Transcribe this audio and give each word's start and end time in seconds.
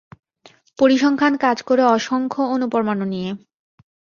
পরিসংখ্যান 0.79 1.33
কাজ 1.43 1.57
করে 1.61 1.83
অসংখ্য 1.95 2.41
অণুপরমাণু 2.53 3.05
নিয়ে। 3.05 3.29